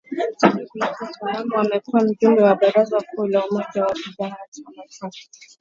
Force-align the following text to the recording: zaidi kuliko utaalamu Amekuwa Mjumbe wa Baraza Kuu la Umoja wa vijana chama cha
zaidi 0.39 0.65
kuliko 0.67 1.03
utaalamu 1.05 1.57
Amekuwa 1.59 2.01
Mjumbe 2.03 2.41
wa 2.43 2.55
Baraza 2.55 3.01
Kuu 3.01 3.25
la 3.27 3.47
Umoja 3.47 3.83
wa 3.85 3.93
vijana 4.07 4.35
chama 4.51 4.83
cha 4.89 5.09